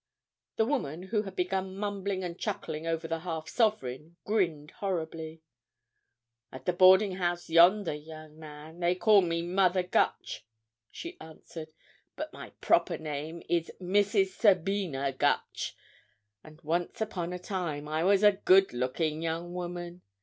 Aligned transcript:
The 0.55 0.65
woman, 0.65 1.03
who 1.03 1.21
had 1.21 1.35
begun 1.35 1.75
mumbling 1.77 2.23
and 2.23 2.35
chuckling 2.39 2.87
over 2.87 3.07
the 3.07 3.19
half 3.19 3.47
sovereign, 3.47 4.15
grinned 4.25 4.71
horribly. 4.71 5.43
"At 6.51 6.65
the 6.65 6.73
boarding 6.73 7.17
house 7.17 7.51
yonder, 7.51 7.93
young 7.93 8.39
man, 8.39 8.79
they 8.79 8.95
call 8.95 9.21
me 9.21 9.43
Mother 9.43 9.83
Gutch," 9.83 10.43
she 10.89 11.17
answered; 11.21 11.71
"but 12.15 12.33
my 12.33 12.49
proper 12.61 12.97
name 12.97 13.43
is 13.47 13.71
Mrs. 13.79 14.29
Sabina 14.29 15.11
Gutch, 15.11 15.75
and 16.43 16.59
once 16.61 16.99
upon 16.99 17.31
a 17.31 17.37
time 17.37 17.87
I 17.87 18.03
was 18.03 18.23
a 18.23 18.31
good 18.43 18.73
looking 18.73 19.21
young 19.21 19.53
woman. 19.53 20.01